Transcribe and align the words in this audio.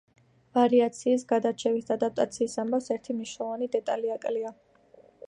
ვარიაციის, 0.57 1.25
გადარჩევის 1.31 1.85
და 1.91 1.97
ადაპტაციის 1.99 2.55
ამბავს 2.65 2.89
ერთი 2.97 3.19
მნიშვნელოვანი 3.19 3.69
დეტალი 3.77 4.15
აკლია. 4.17 4.57